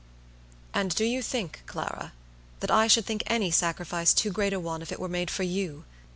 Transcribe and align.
"And 0.73 0.95
do 0.95 1.05
you 1.05 1.21
think, 1.21 1.61
Clara, 1.67 2.13
that 2.59 2.71
I 2.71 2.87
should 2.87 3.05
think 3.05 3.21
any 3.27 3.51
sacrifice 3.51 4.15
too 4.15 4.31
great 4.31 4.51
a 4.51 4.59
one 4.59 4.81
if 4.81 4.91
it 4.91 4.99
were 4.99 5.07
made 5.07 5.29
for 5.29 5.43
you? 5.43 5.83